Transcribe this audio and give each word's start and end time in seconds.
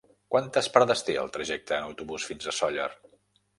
Quantes 0.35 0.69
parades 0.77 1.03
té 1.09 1.17
el 1.25 1.29
trajecte 1.37 1.77
en 1.79 1.87
autobús 1.91 2.27
fins 2.33 2.51
a 2.53 2.57
Sóller? 2.63 2.91